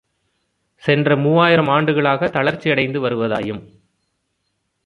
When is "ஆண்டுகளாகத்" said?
1.67-2.33